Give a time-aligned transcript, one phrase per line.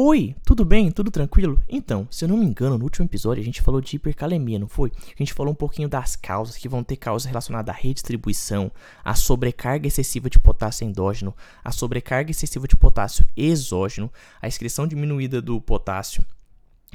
[0.00, 0.92] Oi, tudo bem?
[0.92, 1.60] Tudo tranquilo?
[1.68, 4.68] Então, se eu não me engano, no último episódio a gente falou de hipercalemia, não
[4.68, 4.92] foi?
[4.96, 8.70] A gente falou um pouquinho das causas, que vão ter causas relacionadas à redistribuição,
[9.04, 11.34] à sobrecarga excessiva de potássio endógeno,
[11.64, 14.08] à sobrecarga excessiva de potássio exógeno,
[14.40, 16.24] à excreção diminuída do potássio.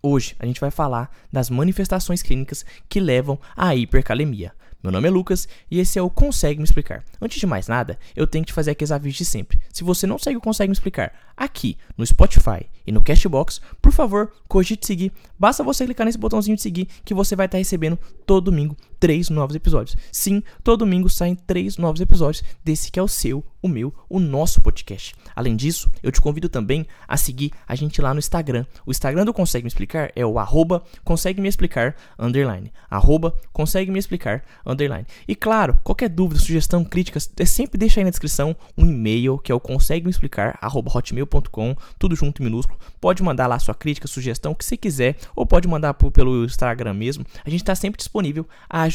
[0.00, 4.52] Hoje a gente vai falar das manifestações clínicas que levam à hipercalemia.
[4.84, 7.02] Meu nome é Lucas e esse é o Consegue Me Explicar.
[7.18, 9.58] Antes de mais nada, eu tenho que te fazer aqueles avisos de sempre.
[9.72, 13.92] Se você não segue o Consegue Me Explicar aqui no Spotify e no Cashbox, por
[13.92, 15.10] favor, cogite seguir.
[15.38, 19.28] Basta você clicar nesse botãozinho de seguir que você vai estar recebendo todo domingo três
[19.28, 19.98] novos episódios.
[20.10, 24.18] Sim, todo domingo saem três novos episódios desse que é o seu, o meu, o
[24.18, 25.14] nosso podcast.
[25.36, 28.64] Além disso, eu te convido também a seguir a gente lá no Instagram.
[28.86, 32.72] O Instagram do Consegue Me Explicar é o arroba consegue me explicar underline.
[32.90, 35.06] Arroba consegue me explicar underline.
[35.28, 39.52] E claro, qualquer dúvida, sugestão, críticas, é sempre deixa aí na descrição um e-mail que
[39.52, 42.78] é o consegue me explicar arroba hotmail.com, tudo junto em minúsculo.
[43.02, 46.94] Pode mandar lá sua crítica, sugestão, o que você quiser, ou pode mandar pelo Instagram
[46.94, 47.26] mesmo.
[47.44, 48.93] A gente está sempre disponível a ajudar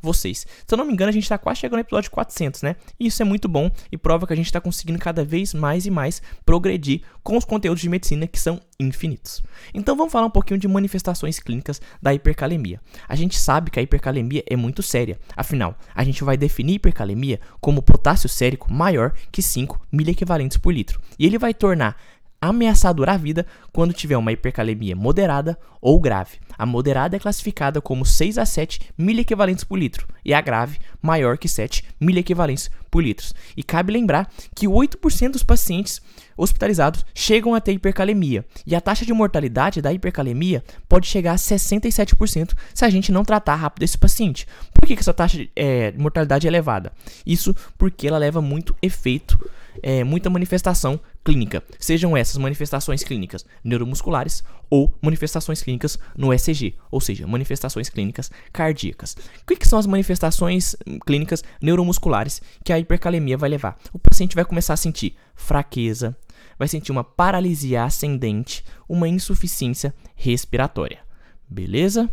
[0.00, 0.46] vocês.
[0.66, 2.76] Se eu não me engano, a gente está quase chegando no episódio 400, né?
[2.98, 5.86] E isso é muito bom e prova que a gente está conseguindo cada vez mais
[5.86, 9.42] e mais progredir com os conteúdos de medicina que são infinitos.
[9.74, 12.80] Então vamos falar um pouquinho de manifestações clínicas da hipercalemia.
[13.08, 15.18] A gente sabe que a hipercalemia é muito séria.
[15.36, 21.00] Afinal, a gente vai definir hipercalemia como potássio sérico maior que 5 miliequivalentes por litro.
[21.18, 21.96] E ele vai tornar
[22.40, 26.38] ameaçador à vida quando tiver uma hipercalemia moderada ou grave.
[26.58, 31.38] A moderada é classificada como 6 a 7 miliequivalentes por litro e a grave maior
[31.38, 33.26] que 7 miliequivalentes por litro.
[33.56, 36.00] E cabe lembrar que 8% dos pacientes
[36.36, 41.36] hospitalizados chegam a ter hipercalemia e a taxa de mortalidade da hipercalemia pode chegar a
[41.36, 44.46] 67% se a gente não tratar rápido esse paciente.
[44.72, 46.92] Por que, que essa taxa de, é, de mortalidade é elevada?
[47.24, 49.38] Isso porque ela leva muito efeito,
[49.82, 57.00] é, muita manifestação clínica, sejam essas manifestações clínicas neuromusculares ou manifestações clínicas no ECG, ou
[57.00, 59.16] seja, manifestações clínicas cardíacas.
[59.42, 63.76] O que, que são as manifestações clínicas neuromusculares que a hipercalemia vai levar?
[63.92, 66.16] O paciente vai começar a sentir fraqueza,
[66.56, 71.00] vai sentir uma paralisia ascendente, uma insuficiência respiratória.
[71.48, 72.08] Beleza?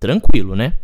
[0.00, 0.80] Tranquilo, né?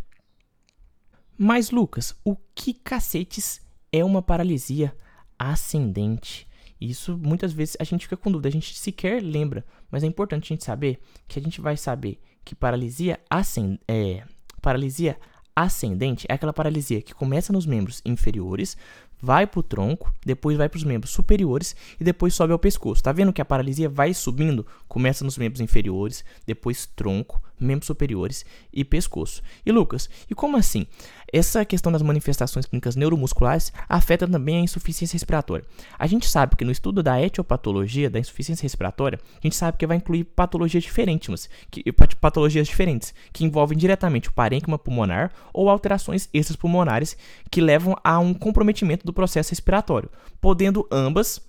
[1.36, 3.60] Mas Lucas, o que cacetes
[3.92, 4.94] é uma paralisia
[5.36, 6.46] ascendente?
[6.90, 10.44] Isso muitas vezes a gente fica com dúvida, a gente sequer lembra, mas é importante
[10.44, 14.22] a gente saber que a gente vai saber que paralisia, ascend é,
[14.60, 15.16] paralisia
[15.54, 18.76] ascendente é aquela paralisia que começa nos membros inferiores,
[19.20, 23.02] vai para o tronco, depois vai para os membros superiores e depois sobe ao pescoço.
[23.02, 24.66] Tá vendo que a paralisia vai subindo?
[24.88, 29.42] Começa nos membros inferiores, depois tronco, membros superiores e pescoço.
[29.65, 30.87] E Lucas, e como assim?
[31.32, 35.64] Essa questão das manifestações clínicas neuromusculares afeta também a insuficiência respiratória.
[35.98, 39.87] A gente sabe que no estudo da etiopatologia da insuficiência respiratória, a gente sabe que
[39.87, 41.82] vai incluir patologias diferentes, que,
[42.20, 47.16] patologias diferentes, que envolvem diretamente o parênquima pulmonar ou alterações extrapulmonares
[47.50, 50.10] que levam a um comprometimento do processo respiratório,
[50.41, 51.41] podendo ambas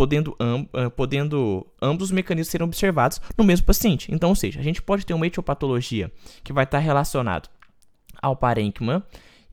[0.00, 4.10] podendo, amb, uh, podendo ambos os mecanismos serem observados no mesmo paciente.
[4.10, 6.10] Então, ou seja, a gente pode ter uma etiopatologia
[6.42, 7.50] que vai estar relacionado
[8.22, 9.04] ao parênquima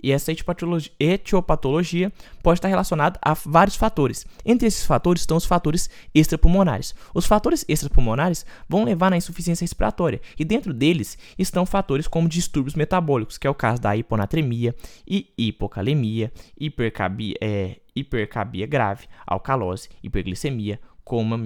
[0.02, 0.32] e essa
[1.00, 4.26] etiopatologia pode estar relacionada a vários fatores.
[4.46, 6.96] Entre esses fatores estão os fatores extrapulmonares.
[7.14, 12.76] Os fatores extrapulmonares vão levar na insuficiência respiratória, e dentro deles estão fatores como distúrbios
[12.76, 14.74] metabólicos, que é o caso da hiponatremia
[15.06, 21.38] e hipocalemia, hipercabia, é, hipercabia grave, alcalose, hiperglicemia, coma,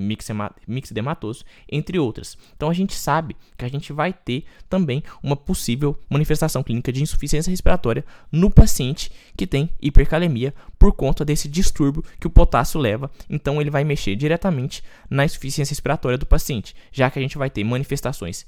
[0.68, 2.36] mixedematoso, entre outras.
[2.56, 7.04] Então a gente sabe que a gente vai ter também uma possível manifestação clínica de
[7.04, 13.12] insuficiência respiratória no paciente que tem hipercalemia por conta desse distúrbio que o potássio leva.
[13.30, 17.50] Então ele vai mexer diretamente na insuficiência respiratória do paciente, já que a gente vai
[17.52, 18.48] ter manifestações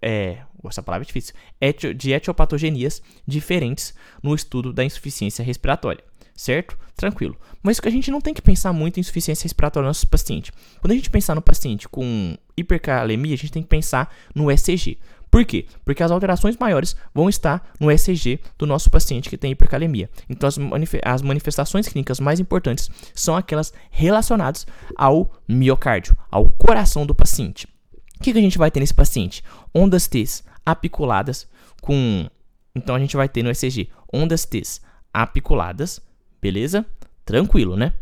[0.00, 0.38] é,
[0.68, 3.92] essa palavra é difícil, etio, de etiopatogenias diferentes
[4.22, 6.04] no estudo da insuficiência respiratória
[6.42, 6.76] certo?
[6.96, 7.36] Tranquilo.
[7.62, 10.52] Mas que a gente não tem que pensar muito em insuficiência respiratória no nosso paciente.
[10.80, 14.98] Quando a gente pensar no paciente com hipercalemia, a gente tem que pensar no ECG.
[15.30, 15.66] Por quê?
[15.84, 20.10] Porque as alterações maiores vão estar no ECG do nosso paciente que tem hipercalemia.
[20.28, 24.66] Então, as, manif as manifestações clínicas mais importantes são aquelas relacionadas
[24.96, 27.66] ao miocárdio, ao coração do paciente.
[28.18, 29.42] O que, que a gente vai ter nesse paciente?
[29.72, 30.24] Ondas T
[30.66, 31.48] apiculadas
[31.80, 32.28] com.
[32.74, 34.62] Então, a gente vai ter no ECG ondas T
[35.14, 36.00] apiculadas
[36.42, 36.84] Beleza?
[37.24, 37.94] Tranquilo, né?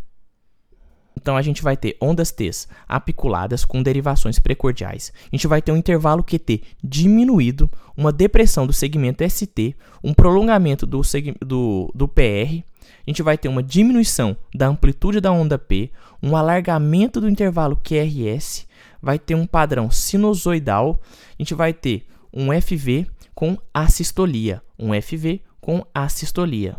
[1.15, 2.51] Então a gente vai ter ondas T
[2.89, 5.13] apiculadas com derivações precordiais.
[5.31, 10.87] A gente vai ter um intervalo QT diminuído, uma depressão do segmento ST, um prolongamento
[10.87, 11.03] do,
[11.45, 12.65] do, do PR
[13.07, 15.91] a gente vai ter uma diminuição da amplitude da onda P,
[16.23, 18.67] um alargamento do intervalo QRS,
[19.01, 21.01] vai ter um padrão sinusoidal,
[21.39, 26.77] a gente vai ter um FV com assistolia, um FV com assistolia.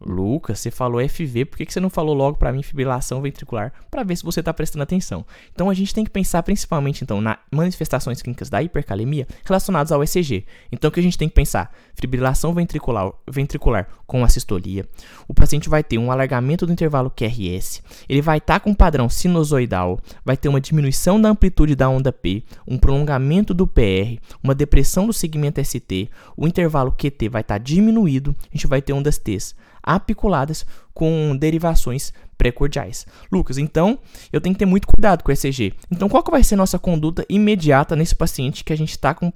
[0.00, 3.72] Lucas, você falou FV, por que você não falou logo para mim fibrilação ventricular?
[3.90, 5.24] Para ver se você está prestando atenção.
[5.52, 10.02] Então a gente tem que pensar principalmente então nas manifestações clínicas da hipercalemia relacionadas ao
[10.02, 10.44] ECG.
[10.70, 11.72] Então o que a gente tem que pensar?
[11.94, 14.86] Fibrilação ventricular, ventricular com assistolia.
[15.26, 17.82] O paciente vai ter um alargamento do intervalo QRS.
[18.08, 21.88] Ele vai estar tá com um padrão sinusoidal, vai ter uma diminuição da amplitude da
[21.88, 27.40] onda P, um prolongamento do PR, uma depressão do segmento ST, o intervalo QT vai
[27.40, 33.06] estar tá diminuído, a gente vai ter ondas T's apiculadas com derivações precordiais.
[33.30, 33.98] Lucas, então
[34.32, 35.74] eu tenho que ter muito cuidado com o ECG.
[35.90, 39.14] Então, qual que vai ser a nossa conduta imediata nesse paciente que a gente está
[39.14, 39.30] com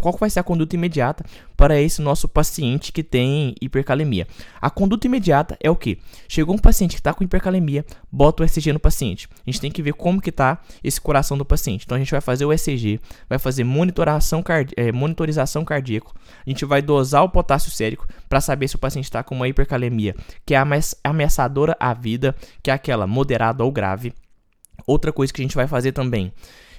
[0.00, 1.24] qual que vai ser a conduta imediata
[1.56, 4.26] para esse nosso paciente que tem hipercalemia?
[4.60, 5.98] A conduta imediata é o que?
[6.28, 9.28] Chegou um paciente que está com hipercalemia, bota o ECG no paciente.
[9.46, 11.84] A gente tem que ver como que está esse coração do paciente.
[11.84, 16.10] Então, a gente vai fazer o ECG, vai fazer monitoração card é, monitorização cardíaca,
[16.46, 19.48] a gente vai dosar o potássio sérico para saber se o paciente está com uma
[19.48, 20.14] hipercalemia
[20.44, 20.62] que é
[21.02, 24.14] ameaçadora à vida, que é aquela moderada ou grave.
[24.86, 26.32] Outra coisa que a gente vai fazer também,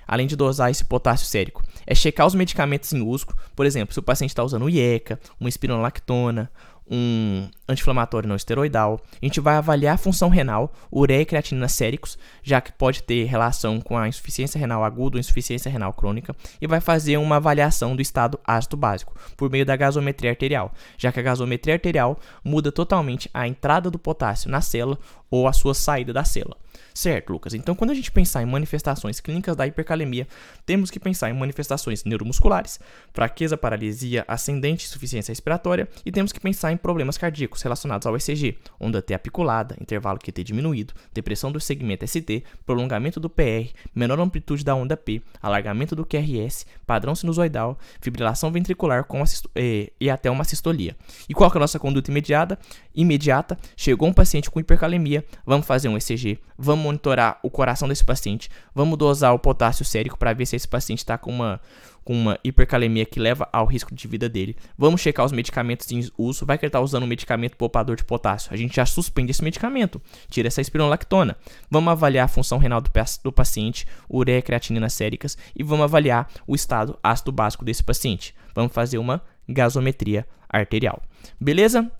[0.07, 3.27] além de dosar esse potássio sérico, é checar os medicamentos em uso.
[3.55, 6.51] Por exemplo, se o paciente está usando IECA, uma espironolactona,
[6.89, 9.01] um anti-inflamatório não esteroidal.
[9.21, 13.25] A gente vai avaliar a função renal, ureia e creatinina séricos, já que pode ter
[13.25, 17.95] relação com a insuficiência renal aguda ou insuficiência renal crônica, e vai fazer uma avaliação
[17.95, 22.71] do estado ácido básico por meio da gasometria arterial, já que a gasometria arterial muda
[22.71, 24.97] totalmente a entrada do potássio na célula
[25.29, 26.57] ou a sua saída da célula.
[26.93, 27.53] Certo, Lucas?
[27.53, 30.25] Então, quando a gente pensar em manifestações clínicas da hipercalemia,
[30.65, 32.79] temos que pensar em manifestações neuromusculares,
[33.13, 38.57] fraqueza, paralisia ascendente, insuficiência respiratória, e temos que pensar em problemas cardíacos relacionados ao ECG,
[38.79, 44.63] onda T apiculada, intervalo QT diminuído, depressão do segmento ST, prolongamento do PR, menor amplitude
[44.63, 49.23] da onda P, alargamento do QRS, padrão sinusoidal, fibrilação ventricular com
[49.55, 50.95] e, e até uma sistolia.
[51.27, 52.57] E qual é a nossa conduta imediata?
[52.95, 58.03] Imediata, chegou um paciente com hipercalemia, vamos fazer um ECG, vamos monitorar o coração desse
[58.03, 61.59] paciente, vamos dosar o potássio sérico para ver se esse paciente está com uma,
[62.05, 64.55] com uma hipercalemia que leva ao risco de vida dele.
[64.77, 66.45] Vamos checar os medicamentos em uso.
[66.45, 68.53] Vai que ele está usando um medicamento poupador de potássio.
[68.53, 71.35] A gente já suspende esse medicamento, tira essa espironolactona.
[71.69, 72.91] Vamos avaliar a função renal do,
[73.23, 78.35] do paciente, ureia e creatinina séricas e vamos avaliar o estado ácido básico desse paciente.
[78.53, 81.01] Vamos fazer uma gasometria arterial.
[81.39, 81.91] Beleza?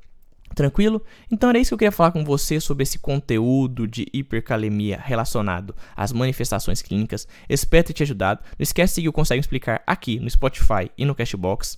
[0.56, 1.04] Tranquilo?
[1.30, 5.76] Então era isso que eu queria falar com você sobre esse conteúdo de hipercalemia relacionado
[5.94, 7.28] às manifestações clínicas.
[7.50, 8.40] Espero ter te ajudado.
[8.58, 11.78] Não esquece de seguir o Consegue Explicar aqui no Spotify e no Cashbox.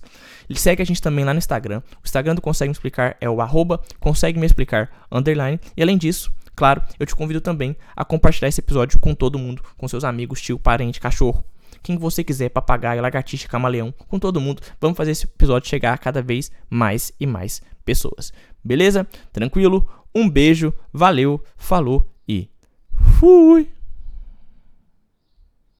[0.54, 1.82] Segue a gente também lá no Instagram.
[1.96, 5.58] O Instagram do Consegue Me Explicar é o arroba consegue me explicar underline.
[5.76, 9.62] E além disso, claro, eu te convido também a compartilhar esse episódio com todo mundo,
[9.76, 11.44] com seus amigos, tio, parente, cachorro
[11.82, 14.62] quem você quiser, papagaio, lagartixa, camaleão, com todo mundo.
[14.80, 18.32] Vamos fazer esse episódio chegar a cada vez mais e mais pessoas.
[18.62, 19.06] Beleza?
[19.32, 19.88] Tranquilo?
[20.14, 22.48] Um beijo, valeu, falou e
[23.18, 23.77] fui!